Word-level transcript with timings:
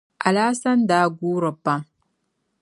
Alhassani 0.29 0.87
daa 0.91 1.03
guuri 1.19 1.51
pam. 1.63 1.81